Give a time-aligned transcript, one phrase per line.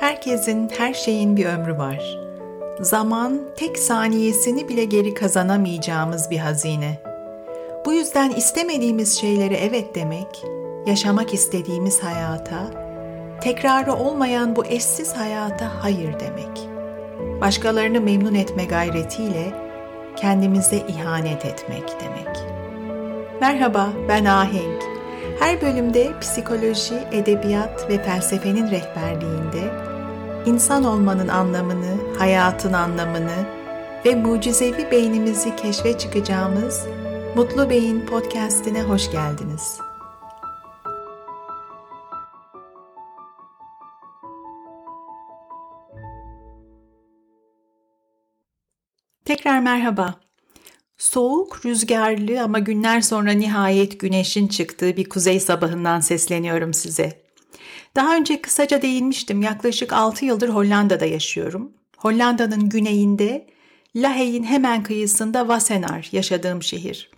[0.00, 2.18] Herkesin, her şeyin bir ömrü var.
[2.80, 6.98] Zaman tek saniyesini bile geri kazanamayacağımız bir hazine.
[7.86, 10.44] Bu yüzden istemediğimiz şeylere evet demek,
[10.86, 12.70] yaşamak istediğimiz hayata,
[13.40, 16.68] tekrarı olmayan bu eşsiz hayata hayır demek.
[17.40, 19.52] Başkalarını memnun etme gayretiyle
[20.16, 22.36] kendimize ihanet etmek demek.
[23.40, 24.82] Merhaba, ben Ahenk.
[25.40, 29.89] Her bölümde psikoloji, edebiyat ve felsefenin rehberliğinde
[30.46, 33.46] insan olmanın anlamını, hayatın anlamını
[34.06, 36.86] ve mucizevi beynimizi keşfe çıkacağımız
[37.36, 39.78] Mutlu Beyin podcast'ine hoş geldiniz.
[49.24, 50.14] Tekrar merhaba.
[50.98, 57.29] Soğuk, rüzgarlı ama günler sonra nihayet güneşin çıktığı bir kuzey sabahından sesleniyorum size.
[57.96, 59.42] Daha önce kısaca değinmiştim.
[59.42, 61.72] Yaklaşık 6 yıldır Hollanda'da yaşıyorum.
[61.96, 63.46] Hollanda'nın güneyinde
[63.96, 67.10] Lahey'in hemen kıyısında Wassenaar yaşadığım şehir.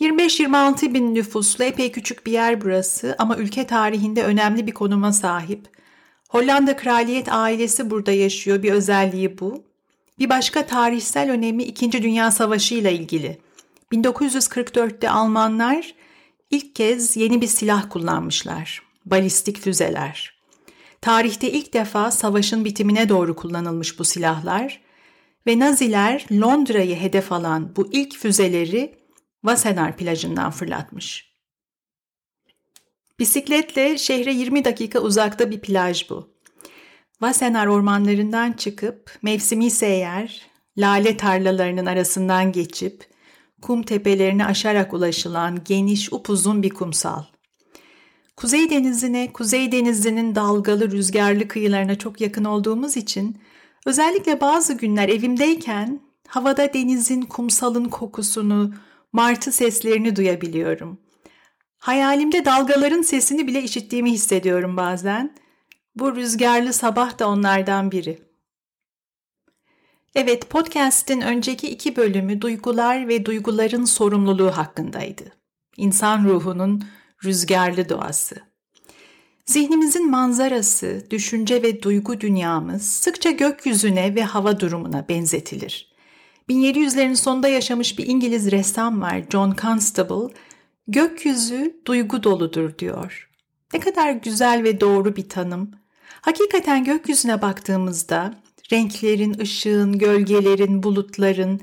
[0.00, 5.68] 25-26 bin nüfuslu epey küçük bir yer burası ama ülke tarihinde önemli bir konuma sahip.
[6.28, 9.64] Hollanda kraliyet ailesi burada yaşıyor bir özelliği bu.
[10.18, 11.92] Bir başka tarihsel önemi 2.
[11.92, 13.38] Dünya Savaşı ile ilgili.
[13.92, 15.94] 1944'te Almanlar
[16.50, 20.42] ilk kez yeni bir silah kullanmışlar balistik füzeler.
[21.00, 24.80] Tarihte ilk defa savaşın bitimine doğru kullanılmış bu silahlar
[25.46, 28.98] ve Naziler Londra'yı hedef alan bu ilk füzeleri
[29.40, 31.32] Wassenaar plajından fırlatmış.
[33.18, 36.32] Bisikletle şehre 20 dakika uzakta bir plaj bu.
[37.12, 40.42] Wassenaar ormanlarından çıkıp mevsimi ise eğer
[40.76, 43.06] lale tarlalarının arasından geçip
[43.62, 47.31] kum tepelerini aşarak ulaşılan geniş upuzun bir kumsal.
[48.36, 53.38] Kuzey Denizi'ne, Kuzey Denizi'nin dalgalı rüzgarlı kıyılarına çok yakın olduğumuz için
[53.86, 58.74] özellikle bazı günler evimdeyken havada denizin, kumsalın kokusunu,
[59.12, 61.00] martı seslerini duyabiliyorum.
[61.78, 65.34] Hayalimde dalgaların sesini bile işittiğimi hissediyorum bazen.
[65.94, 68.22] Bu rüzgarlı sabah da onlardan biri.
[70.14, 75.22] Evet, podcast'in önceki iki bölümü duygular ve duyguların sorumluluğu hakkındaydı.
[75.76, 76.84] İnsan ruhunun
[77.24, 78.36] rüzgarlı doğası.
[79.46, 85.92] Zihnimizin manzarası, düşünce ve duygu dünyamız sıkça gökyüzüne ve hava durumuna benzetilir.
[86.48, 90.34] 1700'lerin sonunda yaşamış bir İngiliz ressam var John Constable,
[90.88, 93.28] gökyüzü duygu doludur diyor.
[93.74, 95.70] Ne kadar güzel ve doğru bir tanım.
[96.20, 98.34] Hakikaten gökyüzüne baktığımızda
[98.72, 101.60] renklerin, ışığın, gölgelerin, bulutların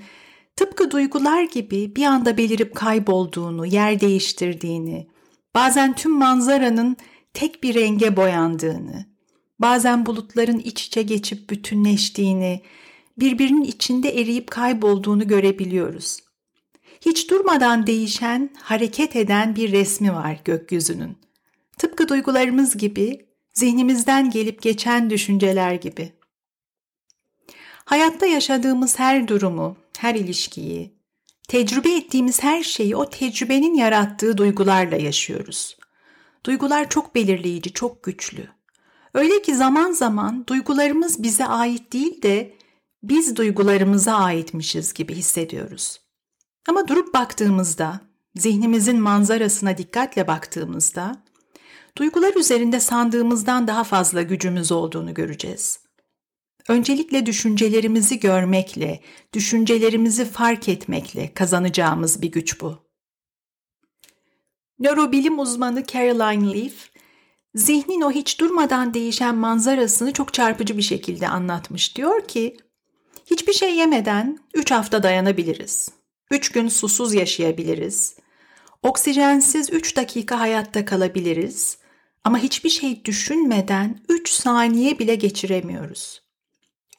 [0.55, 5.07] tıpkı duygular gibi bir anda belirip kaybolduğunu, yer değiştirdiğini,
[5.55, 6.97] bazen tüm manzaranın
[7.33, 9.05] tek bir renge boyandığını,
[9.59, 12.61] bazen bulutların iç içe geçip bütünleştiğini,
[13.17, 16.17] birbirinin içinde eriyip kaybolduğunu görebiliyoruz.
[17.01, 21.17] Hiç durmadan değişen, hareket eden bir resmi var gökyüzünün.
[21.77, 26.11] Tıpkı duygularımız gibi, zihnimizden gelip geçen düşünceler gibi.
[27.85, 30.98] Hayatta yaşadığımız her durumu, her ilişkiyi,
[31.49, 35.77] Tecrübe ettiğimiz her şeyi o tecrübenin yarattığı duygularla yaşıyoruz.
[36.45, 38.47] Duygular çok belirleyici, çok güçlü.
[39.13, 42.53] Öyle ki zaman zaman duygularımız bize ait değil de
[43.03, 46.01] biz duygularımıza aitmişiz gibi hissediyoruz.
[46.67, 47.99] Ama durup baktığımızda,
[48.35, 51.23] zihnimizin manzarasına dikkatle baktığımızda,
[51.97, 55.79] duygular üzerinde sandığımızdan daha fazla gücümüz olduğunu göreceğiz.
[56.69, 58.99] Öncelikle düşüncelerimizi görmekle,
[59.33, 62.77] düşüncelerimizi fark etmekle kazanacağımız bir güç bu.
[64.79, 66.73] Nörobilim uzmanı Caroline Leaf,
[67.55, 71.95] zihnin o hiç durmadan değişen manzarasını çok çarpıcı bir şekilde anlatmış.
[71.95, 72.57] Diyor ki,
[73.25, 75.89] hiçbir şey yemeden 3 hafta dayanabiliriz.
[76.31, 78.15] 3 gün susuz yaşayabiliriz.
[78.83, 81.77] Oksijensiz 3 dakika hayatta kalabiliriz.
[82.23, 86.28] Ama hiçbir şey düşünmeden 3 saniye bile geçiremiyoruz.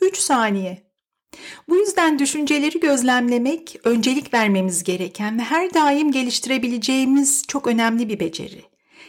[0.01, 0.91] 3 saniye.
[1.69, 8.63] Bu yüzden düşünceleri gözlemlemek öncelik vermemiz gereken ve her daim geliştirebileceğimiz çok önemli bir beceri.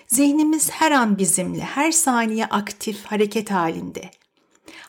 [0.08, 4.12] Zihnimiz her an bizimle, her saniye aktif, hareket halinde.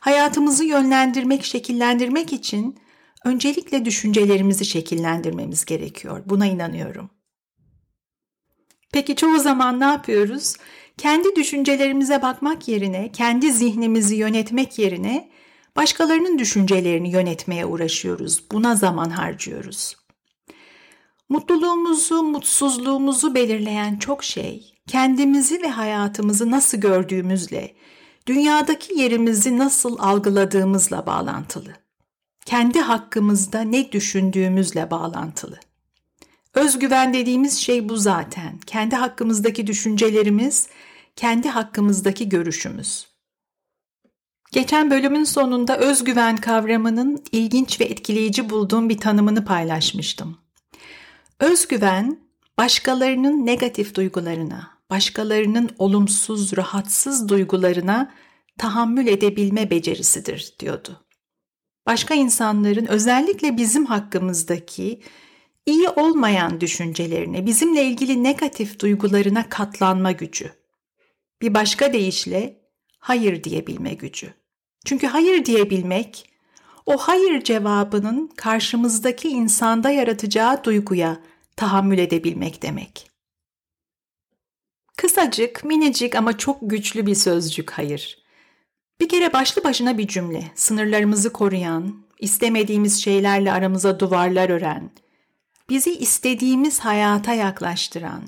[0.01, 2.79] Hayatımızı yönlendirmek, şekillendirmek için
[3.25, 6.23] öncelikle düşüncelerimizi şekillendirmemiz gerekiyor.
[6.27, 7.11] Buna inanıyorum.
[8.93, 10.57] Peki çoğu zaman ne yapıyoruz?
[10.99, 15.31] Kendi düşüncelerimize bakmak yerine, kendi zihnimizi yönetmek yerine
[15.77, 18.45] Başkalarının düşüncelerini yönetmeye uğraşıyoruz.
[18.53, 19.97] Buna zaman harcıyoruz.
[21.29, 27.75] Mutluluğumuzu, mutsuzluğumuzu belirleyen çok şey kendimizi ve hayatımızı nasıl gördüğümüzle,
[28.27, 31.73] dünyadaki yerimizi nasıl algıladığımızla bağlantılı.
[32.45, 35.61] Kendi hakkımızda ne düşündüğümüzle bağlantılı.
[36.55, 38.59] Özgüven dediğimiz şey bu zaten.
[38.67, 40.69] Kendi hakkımızdaki düşüncelerimiz,
[41.17, 43.12] kendi hakkımızdaki görüşümüz.
[44.53, 50.39] Geçen bölümün sonunda özgüven kavramının ilginç ve etkileyici bulduğum bir tanımını paylaşmıştım.
[51.41, 52.19] Özgüven,
[52.59, 58.13] başkalarının negatif duygularına, başkalarının olumsuz, rahatsız duygularına
[58.59, 61.05] tahammül edebilme becerisidir diyordu.
[61.87, 65.03] Başka insanların özellikle bizim hakkımızdaki
[65.67, 70.53] iyi olmayan düşüncelerine, bizimle ilgili negatif duygularına katlanma gücü.
[71.43, 72.61] Bir başka deyişle
[72.99, 74.42] hayır diyebilme gücü.
[74.85, 76.31] Çünkü hayır diyebilmek,
[76.87, 81.21] o hayır cevabının karşımızdaki insanda yaratacağı duyguya
[81.57, 83.11] tahammül edebilmek demek.
[84.97, 88.23] Kısacık, minicik ama çok güçlü bir sözcük hayır.
[89.01, 94.91] Bir kere başlı başına bir cümle, sınırlarımızı koruyan, istemediğimiz şeylerle aramıza duvarlar ören,
[95.69, 98.23] bizi istediğimiz hayata yaklaştıran,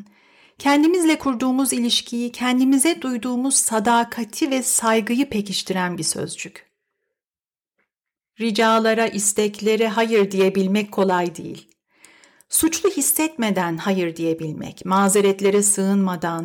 [0.59, 6.67] kendimizle kurduğumuz ilişkiyi, kendimize duyduğumuz sadakati ve saygıyı pekiştiren bir sözcük.
[8.41, 11.69] Ricalara, isteklere hayır diyebilmek kolay değil.
[12.49, 16.45] Suçlu hissetmeden hayır diyebilmek, mazeretlere sığınmadan,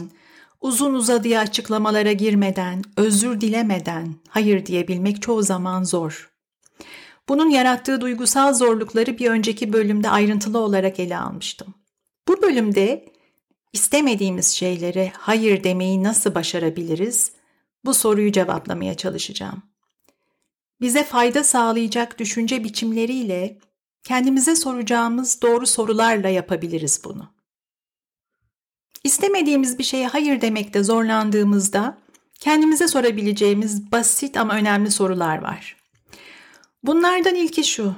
[0.62, 6.30] uzun uzadıya açıklamalara girmeden, özür dilemeden hayır diyebilmek çoğu zaman zor.
[7.30, 11.74] Bunun yarattığı duygusal zorlukları bir önceki bölümde ayrıntılı olarak ele almıştım.
[12.28, 13.06] Bu bölümde
[13.74, 17.32] istemediğimiz şeylere hayır demeyi nasıl başarabiliriz?
[17.86, 19.64] Bu soruyu cevaplamaya çalışacağım.
[20.82, 23.60] Bize fayda sağlayacak düşünce biçimleriyle
[24.04, 27.34] kendimize soracağımız doğru sorularla yapabiliriz bunu.
[29.04, 31.98] İstemediğimiz bir şeye hayır demekte zorlandığımızda
[32.40, 35.78] kendimize sorabileceğimiz basit ama önemli sorular var.
[36.84, 37.96] Bunlardan ilki şu.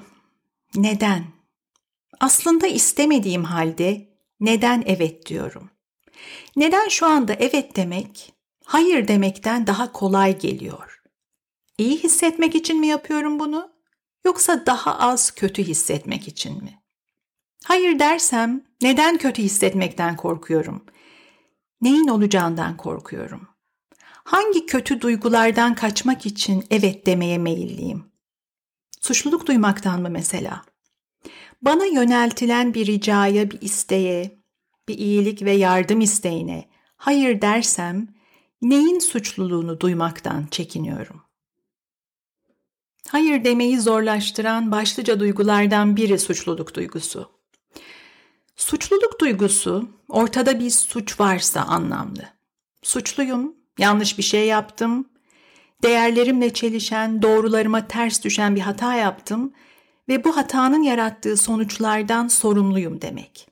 [0.76, 1.24] Neden?
[2.20, 4.11] Aslında istemediğim halde
[4.42, 5.70] neden evet diyorum?
[6.56, 8.34] Neden şu anda evet demek
[8.66, 11.02] hayır demekten daha kolay geliyor?
[11.78, 13.72] İyi hissetmek için mi yapıyorum bunu?
[14.26, 16.82] Yoksa daha az kötü hissetmek için mi?
[17.64, 20.86] Hayır dersem neden kötü hissetmekten korkuyorum?
[21.82, 23.48] Neyin olacağından korkuyorum?
[24.24, 28.12] Hangi kötü duygulardan kaçmak için evet demeye meyilliyim?
[29.02, 30.62] Suçluluk duymaktan mı mesela?
[31.62, 34.40] Bana yöneltilen bir ricaya, bir isteğe,
[34.88, 38.08] bir iyilik ve yardım isteğine hayır dersem
[38.62, 41.22] neyin suçluluğunu duymaktan çekiniyorum?
[43.08, 47.32] Hayır demeyi zorlaştıran başlıca duygulardan biri suçluluk duygusu.
[48.56, 52.24] Suçluluk duygusu ortada bir suç varsa anlamlı.
[52.84, 55.10] Suçluyum, yanlış bir şey yaptım,
[55.84, 59.54] değerlerimle çelişen, doğrularıma ters düşen bir hata yaptım
[60.12, 63.48] ve bu hatanın yarattığı sonuçlardan sorumluyum demek.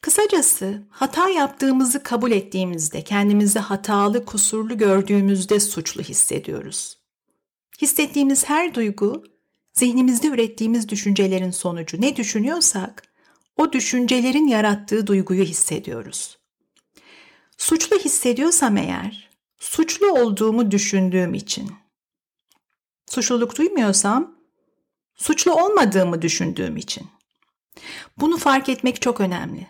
[0.00, 6.98] Kısacası hata yaptığımızı kabul ettiğimizde, kendimizi hatalı, kusurlu gördüğümüzde suçlu hissediyoruz.
[7.82, 9.24] Hissettiğimiz her duygu,
[9.72, 12.00] zihnimizde ürettiğimiz düşüncelerin sonucu.
[12.00, 13.02] Ne düşünüyorsak,
[13.56, 16.38] o düşüncelerin yarattığı duyguyu hissediyoruz.
[17.58, 21.70] Suçlu hissediyorsam eğer, suçlu olduğumu düşündüğüm için.
[23.06, 24.35] Suçluluk duymuyorsam,
[25.16, 27.06] suçlu olmadığımı düşündüğüm için.
[28.16, 29.66] Bunu fark etmek çok önemli.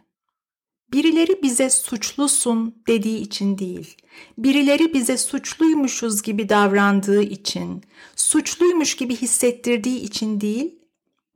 [0.92, 3.96] Birileri bize suçlusun dediği için değil,
[4.38, 7.82] birileri bize suçluymuşuz gibi davrandığı için,
[8.16, 10.78] suçluymuş gibi hissettirdiği için değil,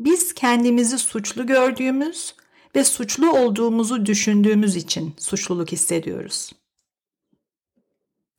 [0.01, 2.35] biz kendimizi suçlu gördüğümüz
[2.77, 6.53] ve suçlu olduğumuzu düşündüğümüz için suçluluk hissediyoruz.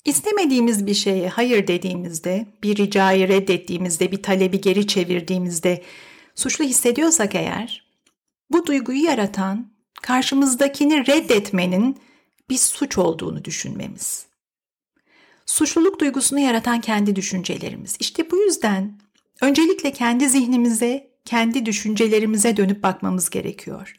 [0.06, 5.84] İstemediğimiz bir şeye hayır dediğimizde, bir ricayı reddettiğimizde, bir talebi geri çevirdiğimizde
[6.36, 7.86] suçlu hissediyorsak eğer,
[8.52, 11.98] bu duyguyu yaratan karşımızdakini reddetmenin
[12.50, 14.26] bir suç olduğunu düşünmemiz.
[15.46, 17.98] Suçluluk duygusunu yaratan kendi düşüncelerimiz.
[18.00, 19.00] İşte bu yüzden
[19.42, 23.96] öncelikle kendi zihnimize, kendi düşüncelerimize dönüp bakmamız gerekiyor.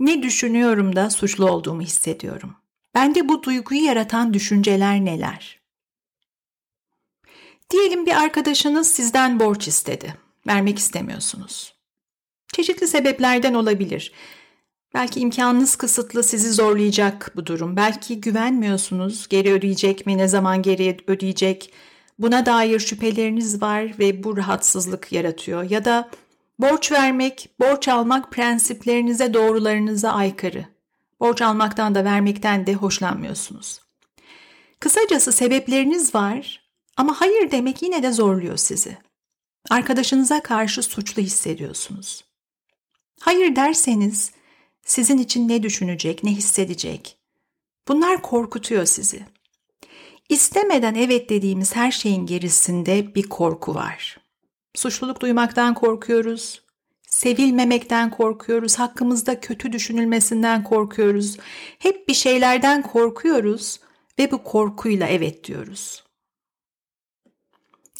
[0.00, 2.54] Ne düşünüyorum da suçlu olduğumu hissediyorum.
[2.94, 5.60] Bende bu duyguyu yaratan düşünceler neler?
[7.70, 10.14] Diyelim bir arkadaşınız sizden borç istedi.
[10.46, 11.74] Vermek istemiyorsunuz.
[12.52, 14.12] Çeşitli sebeplerden olabilir.
[14.94, 17.76] Belki imkanınız kısıtlı sizi zorlayacak bu durum.
[17.76, 19.28] Belki güvenmiyorsunuz.
[19.28, 20.18] Geri ödeyecek mi?
[20.18, 21.72] Ne zaman geri ödeyecek?
[22.18, 25.70] Buna dair şüpheleriniz var ve bu rahatsızlık yaratıyor.
[25.70, 26.10] Ya da
[26.58, 30.71] borç vermek, borç almak prensiplerinize, doğrularınıza aykırı.
[31.22, 33.80] Borç almaktan da vermekten de hoşlanmıyorsunuz.
[34.80, 36.62] Kısacası sebepleriniz var
[36.96, 38.98] Ama hayır demek yine de zorluyor sizi.
[39.70, 42.24] Arkadaşınıza karşı suçlu hissediyorsunuz.
[43.20, 44.32] Hayır derseniz
[44.84, 47.18] sizin için ne düşünecek, ne hissedecek?
[47.88, 49.26] Bunlar korkutuyor sizi.
[50.28, 54.20] İstemeden evet dediğimiz her şeyin gerisinde bir korku var.
[54.74, 56.62] Suçluluk duymaktan korkuyoruz,
[57.12, 61.36] sevilmemekten korkuyoruz, hakkımızda kötü düşünülmesinden korkuyoruz.
[61.78, 63.80] Hep bir şeylerden korkuyoruz
[64.18, 66.04] ve bu korkuyla evet diyoruz.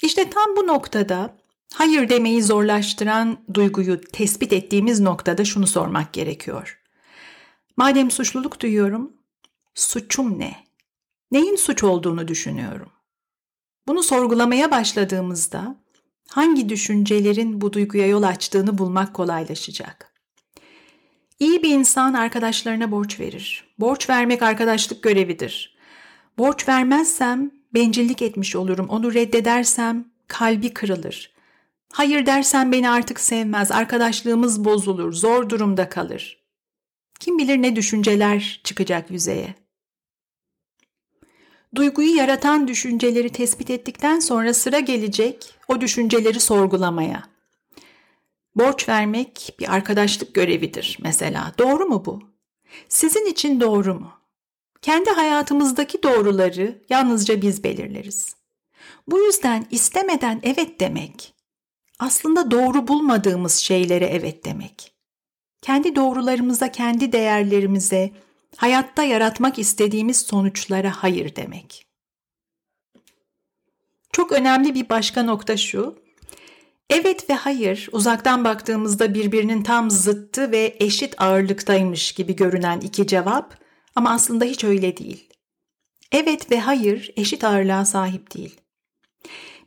[0.02, 1.36] İşte tam bu noktada
[1.74, 6.80] hayır demeyi zorlaştıran duyguyu tespit ettiğimiz noktada şunu sormak gerekiyor.
[7.76, 9.12] Madem suçluluk duyuyorum,
[9.74, 10.56] suçum ne?
[11.30, 12.90] Neyin suç olduğunu düşünüyorum.
[13.88, 15.76] Bunu sorgulamaya başladığımızda
[16.28, 20.12] hangi düşüncelerin bu duyguya yol açtığını bulmak kolaylaşacak.
[21.38, 23.74] İyi bir insan arkadaşlarına borç verir.
[23.78, 25.76] Borç vermek arkadaşlık görevidir.
[26.38, 28.88] Borç vermezsem bencillik etmiş olurum.
[28.88, 31.32] Onu reddedersem kalbi kırılır.
[31.92, 36.42] Hayır dersem beni artık sevmez, arkadaşlığımız bozulur, zor durumda kalır.
[37.20, 39.61] Kim bilir ne düşünceler çıkacak yüzeye.
[41.74, 47.22] Duyguyu yaratan düşünceleri tespit ettikten sonra sıra gelecek o düşünceleri sorgulamaya.
[48.54, 51.52] Borç vermek bir arkadaşlık görevidir mesela.
[51.58, 52.22] Doğru mu bu?
[52.88, 54.12] Sizin için doğru mu?
[54.82, 58.36] Kendi hayatımızdaki doğruları yalnızca biz belirleriz.
[59.08, 61.34] Bu yüzden istemeden evet demek
[62.02, 64.92] aslında doğru bulmadığımız şeylere evet demek.
[65.60, 68.10] Kendi doğrularımıza, kendi değerlerimize,
[68.56, 71.86] hayatta yaratmak istediğimiz sonuçlara hayır demek.
[74.12, 76.02] Çok önemli bir başka nokta şu.
[76.90, 83.58] Evet ve hayır uzaktan baktığımızda birbirinin tam zıttı ve eşit ağırlıktaymış gibi görünen iki cevap
[83.94, 85.28] ama aslında hiç öyle değil.
[86.12, 88.60] Evet ve hayır eşit ağırlığa sahip değil.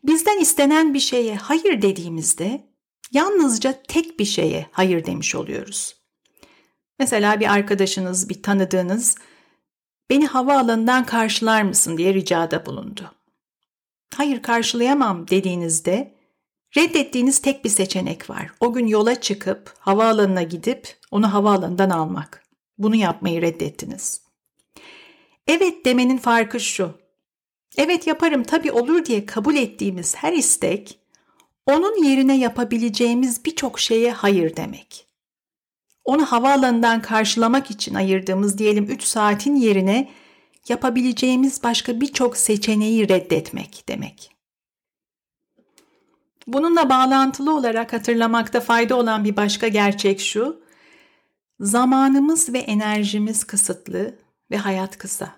[0.04, 2.68] Bizden istenen bir şeye hayır dediğimizde
[3.12, 6.04] yalnızca tek bir şeye hayır demiş oluyoruz.
[7.00, 9.16] Mesela bir arkadaşınız, bir tanıdığınız
[10.10, 13.12] beni havaalanından karşılar mısın diye ricada bulundu.
[14.16, 16.16] Hayır karşılayamam dediğinizde
[16.78, 18.52] reddettiğiniz tek bir seçenek var.
[18.60, 22.44] O gün yola çıkıp havaalanına gidip onu havaalanından almak.
[22.78, 24.22] Bunu yapmayı reddettiniz.
[25.48, 26.94] Evet demenin farkı şu.
[27.78, 31.00] Evet yaparım tabii olur diye kabul ettiğimiz her istek
[31.66, 35.08] onun yerine yapabileceğimiz birçok şeye hayır demek.
[36.05, 40.09] Onu havaalanından karşılamak için ayırdığımız diyelim 3 saatin yerine
[40.69, 44.35] yapabileceğimiz başka birçok seçeneği reddetmek demek.
[46.47, 50.65] Bununla bağlantılı olarak hatırlamakta fayda olan bir başka gerçek şu.
[51.59, 54.15] Zamanımız ve enerjimiz kısıtlı
[54.51, 55.35] ve hayat kısa.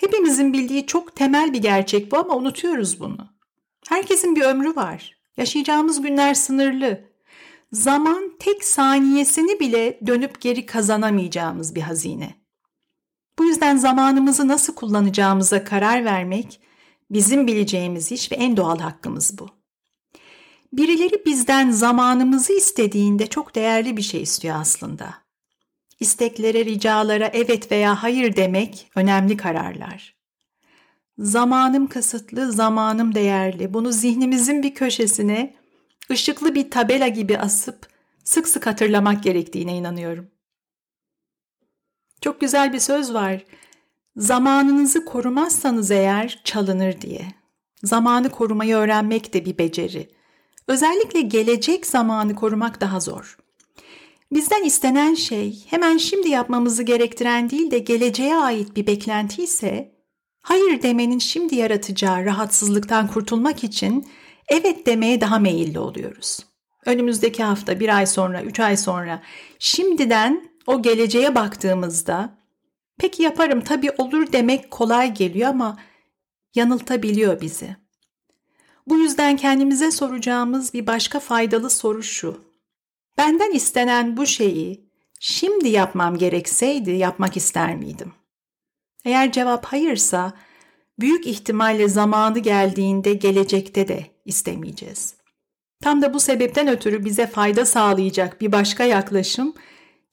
[0.00, 3.28] Hepimizin bildiği çok temel bir gerçek bu ama unutuyoruz bunu.
[3.88, 5.18] Herkesin bir ömrü var.
[5.36, 7.07] Yaşayacağımız günler sınırlı.
[7.72, 12.34] Zaman tek saniyesini bile dönüp geri kazanamayacağımız bir hazine.
[13.38, 16.60] Bu yüzden zamanımızı nasıl kullanacağımıza karar vermek
[17.10, 19.48] bizim bileceğimiz iş ve en doğal hakkımız bu.
[20.72, 25.14] Birileri bizden zamanımızı istediğinde çok değerli bir şey istiyor aslında.
[26.00, 30.18] İsteklere, ricalara evet veya hayır demek önemli kararlar.
[31.18, 33.74] Zamanım kısıtlı, zamanım değerli.
[33.74, 35.54] Bunu zihnimizin bir köşesine
[36.10, 37.86] ışıklı bir tabela gibi asıp
[38.24, 40.30] sık sık hatırlamak gerektiğine inanıyorum.
[42.20, 43.44] Çok güzel bir söz var.
[44.16, 47.26] Zamanınızı korumazsanız eğer çalınır diye.
[47.84, 50.08] Zamanı korumayı öğrenmek de bir beceri.
[50.68, 53.38] Özellikle gelecek zamanı korumak daha zor.
[54.32, 59.92] Bizden istenen şey hemen şimdi yapmamızı gerektiren değil de geleceğe ait bir beklenti ise
[60.42, 64.08] hayır demenin şimdi yaratacağı rahatsızlıktan kurtulmak için
[64.48, 66.38] evet demeye daha meyilli oluyoruz.
[66.86, 69.22] Önümüzdeki hafta, bir ay sonra, üç ay sonra
[69.58, 72.38] şimdiden o geleceğe baktığımızda
[72.98, 75.78] peki yaparım tabii olur demek kolay geliyor ama
[76.54, 77.76] yanıltabiliyor bizi.
[78.86, 82.44] Bu yüzden kendimize soracağımız bir başka faydalı soru şu.
[83.18, 84.90] Benden istenen bu şeyi
[85.20, 88.12] şimdi yapmam gerekseydi yapmak ister miydim?
[89.04, 90.32] Eğer cevap hayırsa
[91.00, 95.14] büyük ihtimalle zamanı geldiğinde gelecekte de istemeyeceğiz.
[95.82, 99.54] Tam da bu sebepten ötürü bize fayda sağlayacak bir başka yaklaşım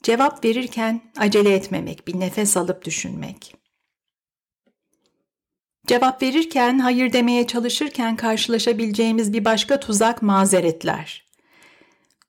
[0.03, 3.55] cevap verirken acele etmemek, bir nefes alıp düşünmek.
[5.87, 11.25] Cevap verirken, hayır demeye çalışırken karşılaşabileceğimiz bir başka tuzak mazeretler.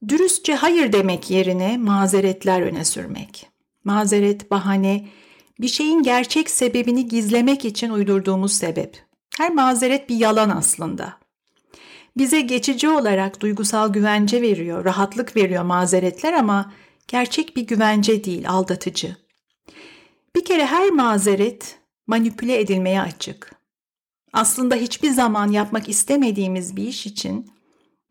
[0.09, 3.47] Dürüstçe hayır demek yerine mazeretler öne sürmek.
[3.85, 5.09] Mazeret, bahane,
[5.61, 9.07] bir şeyin gerçek sebebini gizlemek için uydurduğumuz sebep.
[9.39, 11.19] Her mazeret bir yalan aslında.
[12.17, 16.73] Bize geçici olarak duygusal güvence veriyor, rahatlık veriyor mazeretler ama
[17.09, 19.17] gerçek bir güvence değil, aldatıcı.
[20.37, 23.53] Bir kere her mazeret manipüle edilmeye açık.
[24.33, 27.51] Aslında hiçbir zaman yapmak istemediğimiz bir iş için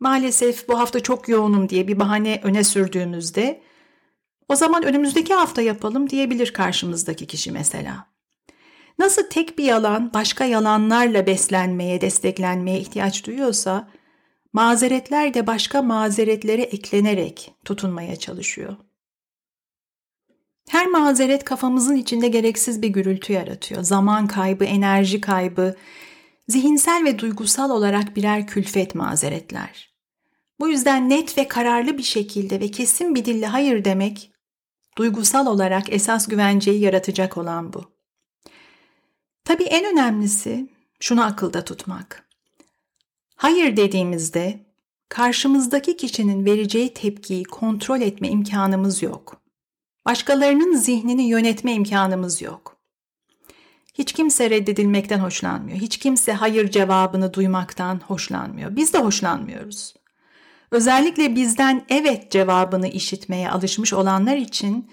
[0.00, 3.62] maalesef bu hafta çok yoğunum diye bir bahane öne sürdüğümüzde
[4.48, 8.06] o zaman önümüzdeki hafta yapalım diyebilir karşımızdaki kişi mesela.
[8.98, 13.88] Nasıl tek bir yalan başka yalanlarla beslenmeye, desteklenmeye ihtiyaç duyuyorsa,
[14.52, 18.76] mazeretler de başka mazeretlere eklenerek tutunmaya çalışıyor.
[20.68, 23.82] Her mazeret kafamızın içinde gereksiz bir gürültü yaratıyor.
[23.82, 25.76] Zaman kaybı, enerji kaybı,
[26.48, 29.96] zihinsel ve duygusal olarak birer külfet mazeretler.
[30.60, 34.30] Bu yüzden net ve kararlı bir şekilde ve kesin bir dille hayır demek,
[34.98, 37.84] duygusal olarak esas güvenceyi yaratacak olan bu.
[39.44, 40.68] Tabii en önemlisi
[41.00, 42.28] şunu akılda tutmak.
[43.36, 44.66] Hayır dediğimizde
[45.08, 49.40] karşımızdaki kişinin vereceği tepkiyi kontrol etme imkanımız yok.
[50.06, 52.76] Başkalarının zihnini yönetme imkanımız yok.
[53.94, 55.78] Hiç kimse reddedilmekten hoşlanmıyor.
[55.78, 58.76] Hiç kimse hayır cevabını duymaktan hoşlanmıyor.
[58.76, 59.94] Biz de hoşlanmıyoruz.
[60.70, 64.90] Özellikle bizden evet cevabını işitmeye alışmış olanlar için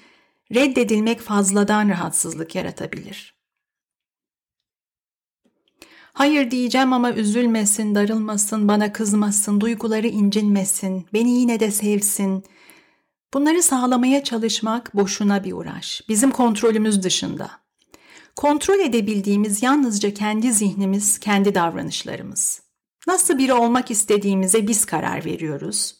[0.55, 3.33] reddedilmek fazladan rahatsızlık yaratabilir.
[6.13, 12.43] Hayır diyeceğim ama üzülmesin, darılmasın, bana kızmasın, duyguları incinmesin, beni yine de sevsin.
[13.33, 16.01] Bunları sağlamaya çalışmak boşuna bir uğraş.
[16.09, 17.51] Bizim kontrolümüz dışında.
[18.35, 22.62] Kontrol edebildiğimiz yalnızca kendi zihnimiz, kendi davranışlarımız.
[23.07, 25.95] Nasıl biri olmak istediğimize biz karar veriyoruz.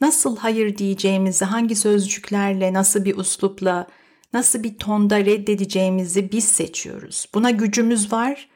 [0.00, 3.86] Nasıl hayır diyeceğimizi, hangi sözcüklerle, nasıl bir uslupla,
[4.32, 7.26] nasıl bir tonda reddedeceğimizi biz seçiyoruz.
[7.34, 8.48] Buna gücümüz var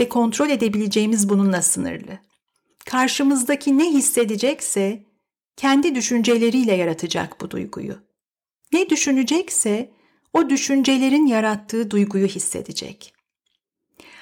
[0.00, 2.18] ve kontrol edebileceğimiz bununla sınırlı.
[2.84, 5.04] Karşımızdaki ne hissedecekse
[5.56, 7.98] kendi düşünceleriyle yaratacak bu duyguyu.
[8.72, 9.92] Ne düşünecekse
[10.32, 13.14] o düşüncelerin yarattığı duyguyu hissedecek.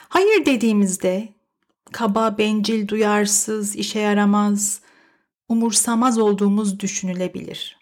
[0.08, 1.35] Hayır dediğimizde
[1.92, 4.80] kaba, bencil, duyarsız, işe yaramaz,
[5.48, 7.76] umursamaz olduğumuz düşünülebilir.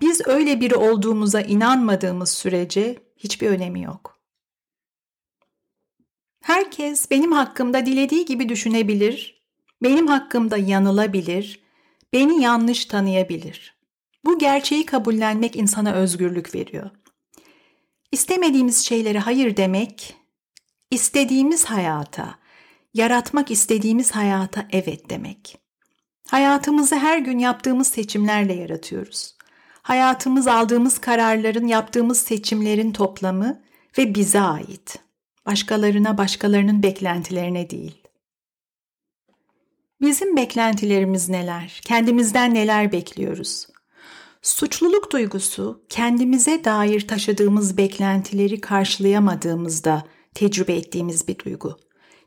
[0.00, 4.18] Biz öyle biri olduğumuza inanmadığımız sürece hiçbir önemi yok.
[6.42, 9.42] Herkes benim hakkımda dilediği gibi düşünebilir,
[9.82, 11.60] benim hakkımda yanılabilir,
[12.12, 13.76] beni yanlış tanıyabilir.
[14.24, 16.90] Bu gerçeği kabullenmek insana özgürlük veriyor.
[18.12, 20.14] İstemediğimiz şeylere hayır demek,
[20.90, 22.41] istediğimiz hayata,
[22.94, 25.58] yaratmak istediğimiz hayata evet demek.
[26.28, 29.34] Hayatımızı her gün yaptığımız seçimlerle yaratıyoruz.
[29.82, 33.62] Hayatımız aldığımız kararların, yaptığımız seçimlerin toplamı
[33.98, 34.98] ve bize ait.
[35.46, 38.02] Başkalarına, başkalarının beklentilerine değil.
[40.00, 41.80] Bizim beklentilerimiz neler?
[41.84, 43.66] Kendimizden neler bekliyoruz?
[44.42, 51.76] Suçluluk duygusu kendimize dair taşıdığımız beklentileri karşılayamadığımızda tecrübe ettiğimiz bir duygu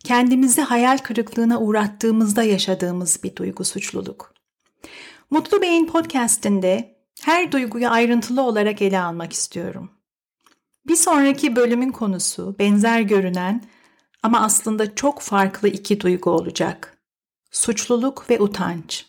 [0.05, 4.33] kendimizi hayal kırıklığına uğrattığımızda yaşadığımız bir duygu suçluluk.
[5.29, 9.91] Mutlu Beyin podcast'inde her duyguyu ayrıntılı olarak ele almak istiyorum.
[10.87, 13.63] Bir sonraki bölümün konusu benzer görünen
[14.23, 16.97] ama aslında çok farklı iki duygu olacak.
[17.51, 19.05] Suçluluk ve utanç.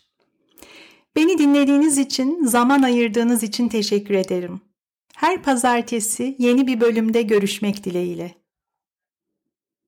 [1.15, 4.61] Beni dinlediğiniz için, zaman ayırdığınız için teşekkür ederim.
[5.15, 8.46] Her pazartesi yeni bir bölümde görüşmek dileğiyle.